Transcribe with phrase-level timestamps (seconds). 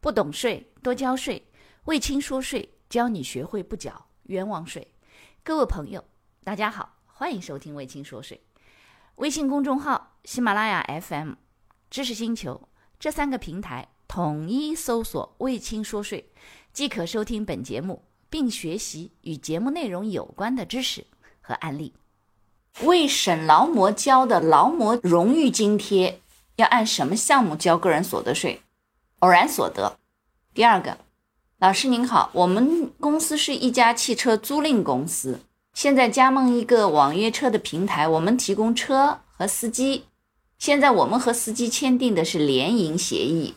[0.00, 1.44] 不懂税多交税，
[1.86, 4.86] 魏青说税教你学会不缴冤枉税。
[5.42, 6.04] 各位朋友，
[6.44, 8.40] 大家好，欢迎收听魏青说税。
[9.16, 11.32] 微信公众号、喜马拉雅 FM、
[11.90, 12.68] 知识星球
[13.00, 16.30] 这三个平台统一搜索“魏青说税”，
[16.72, 21.04] 即可收听本节目，并学习与节目内容有关的知识
[21.40, 21.92] 和案例。
[22.82, 26.20] 为省劳模交的劳模荣誉津贴，
[26.54, 28.62] 要按什么项目交个人所得税？
[29.20, 29.98] 偶然所得。
[30.54, 30.98] 第二个，
[31.58, 35.40] 老师您好，我们公司是一家汽车租赁公司，
[35.74, 40.04] 现在加盟一个网约车的平台，我们提供车和司机。
[40.58, 43.54] 现在我们和司机签订的是联营协议，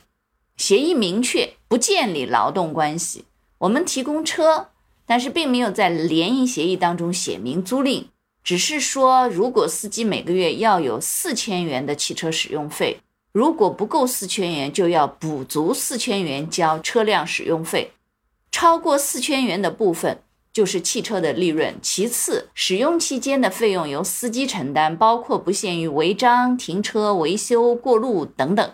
[0.57, 3.25] 协议明确不建立劳动关系，
[3.59, 4.69] 我们提供车，
[5.05, 8.05] 但是并没有在联营协议当中写明租赁，
[8.43, 12.99] 只是说如果司机每个月要有四千元的汽车使用费。
[13.33, 17.91] 如果不够四千元，就要补足四千元交车辆使用费；
[18.51, 21.73] 超过四千元的部分就是汽车的利润。
[21.81, 28.73] 其次，使用期间的费用由司机承担，包括不限于违章、停车、维修、过路等等。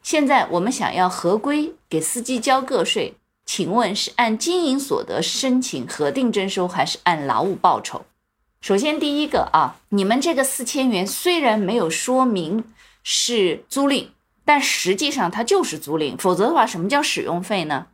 [0.00, 8.02] 现在我们想要合规给司机交个税，请问是按经营所得申请核定征收，还是按劳务报酬？
[8.60, 12.62] 首先，第一个啊，你们这个四千元虽然没有说明。
[13.02, 14.08] 是租赁，
[14.44, 16.16] 但实际上它就是租赁。
[16.16, 17.86] 否则的话，什么叫使用费呢？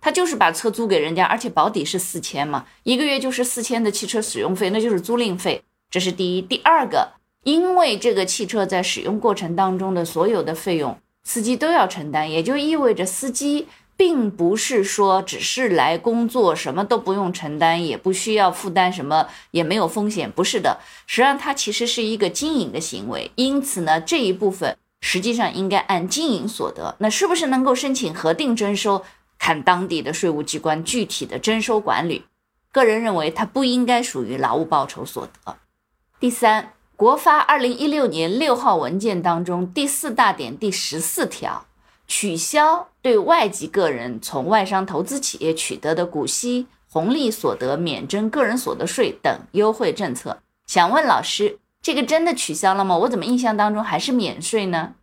[0.00, 5.60] 他就是把车租给人家，而且保底是四千嘛，一个月就是四千的汽车使用费，那就是租赁费。
[5.90, 6.42] 这是第一。
[6.42, 13.66] 第二个，因为这个汽车在使用过程当中的所有的费用，司机都要承担，也就意味着司机
[13.98, 20.78] 并不是说只是来工作，什么都不用承担，也不需要负担什么，也没有风险，不是的。
[21.04, 26.94] 实际上，它其实是一个经营的行为，因此呢，这一部分实际上应该按经营所得。
[27.00, 29.04] 那是不是能够申请核定征收，
[29.36, 32.24] 看当地的税务机关具体的征收管理。
[32.70, 35.56] 个人认为，它不应该属于劳务报酬所得。
[36.20, 41.64] 第三，国发二零一六年六号文件当中第四大点第十四条，
[42.08, 50.42] 取消对外籍个人从外商投资企业取得的股息红利所得免征个人所得税等优惠政策。
[50.66, 52.96] 想问老师，这个真的取消了吗？
[52.96, 54.94] 我怎么印象当中还是免税呢？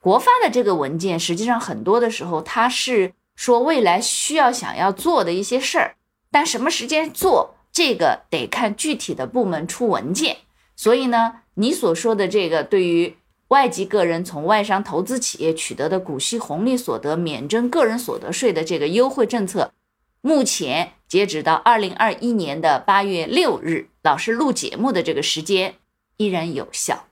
[0.00, 5.94] 国发的这个文件，实际上很多的时候，它是说未来需要想要做的一些事儿，
[6.30, 10.38] 但什么时间做，这个得看具体的部门出文件。
[10.74, 13.16] 所以呢，你所说的这个对于
[13.48, 19.72] 外籍个人从外商投资企业取得的股息红利所得免征个人所得税的这个优惠政策，
[20.20, 20.92] 目前。
[21.08, 25.76] 截止到二零二一年的八月六日，老师录节目的这个时间
[26.18, 27.06] 依然有效。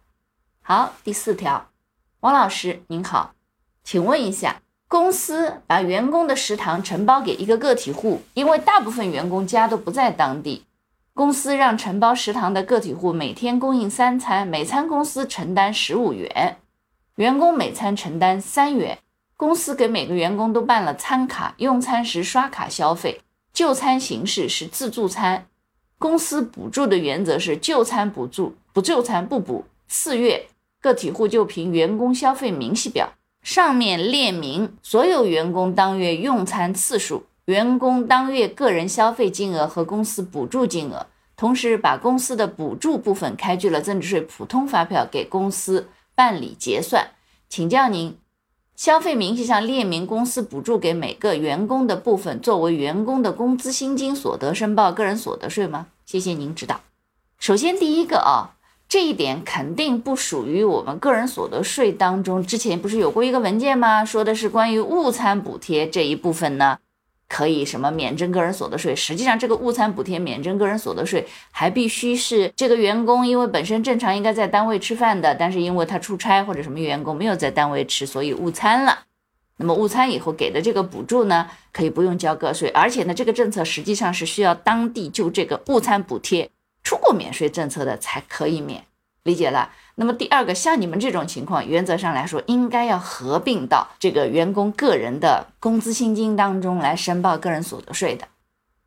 [0.61, 1.71] 好，第四条，
[2.21, 3.33] 王老师您好，
[3.83, 10.67] 请问一下，公司把员工的食堂承包给一个个体户，因为大部分员工家都不在当地，
[11.17, 16.59] 公司让承包食堂的个体户每天供应三餐，每餐公司承担十五元，
[17.15, 18.99] 员工每餐承担三元，
[19.35, 23.23] 公司给每个员工都办了餐卡，用餐时刷卡消费。
[23.55, 25.47] 就餐形式是自助餐，
[25.99, 29.65] 公司补助的原则是就餐补助，不就餐不补。
[29.89, 30.47] 次月，
[30.83, 47.11] 个体户就凭员工消费明细表上面列明所有员工当月用餐次数、员工当月个人消费金额和公司补助金额，同时把公司的补助部分开具了增值税普通发票给公司办理结算。
[47.49, 48.19] 请教您。
[48.75, 55.87] 消费明细上列明公司补助给每个员工的部分作为员工的工资薪金所得申报个人所得税吗？
[56.05, 56.81] 谢谢您指导。
[57.39, 58.57] 首先第一个啊，
[58.87, 62.43] 这一点肯定不属于我们个人所得税当中。
[62.43, 64.05] 之前不是有过一个文件吗？
[64.05, 66.79] 说的是关于误餐补贴这一部分呢。
[67.29, 68.95] 可以什么免征个人所得税？
[68.95, 79.01] 实际上，这个误餐补贴免征个人所得税，还必须是这个员工，因为本身正常应该在单位吃饭的，但是因为他出差或者什么员工没有在单位吃，所以误餐了。
[79.59, 86.51] 那么误餐以后给的这个补助呢，可以不用交个税，而且呢，这个政策实际上是需要当地就这个误餐补贴
[86.85, 88.85] 出过免税政策的才可以免。
[89.27, 89.71] 理解了。
[89.97, 98.29] 那么第二个，像你们这种情况，原则上来说，应该要合并到这个员工个人的工资薪金当中来申报个人所得税的。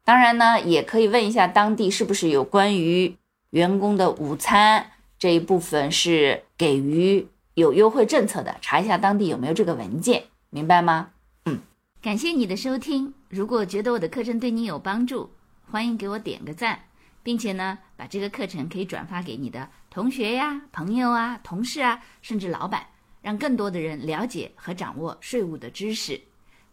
[0.05, 3.15] 当然呢，也可以问一下当地是不是有关于
[3.49, 11.09] 员工的午餐这一部分是给予有优惠政策的，查一下当地有没有这个文件，明白吗？
[11.45, 11.59] 嗯，
[12.01, 13.13] 感谢你的收听。
[13.27, 15.31] 如果觉得我的课程对你有帮助，
[15.69, 16.79] 欢迎给我点个赞。
[17.21, 22.85] 并且呢，把这个课程可以转发给你的同学呀、朋友啊、同事啊，甚至老板，
[23.21, 26.21] 让更多的人了解和掌握税务的知识。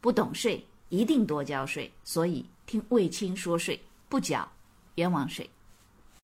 [0.00, 4.46] 不懂税一定多交税，所以听卫青说税，不缴
[4.96, 5.48] 冤枉税。